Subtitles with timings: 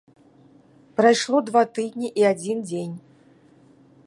[1.01, 2.95] Прайшло два тыдні і адзін дзень.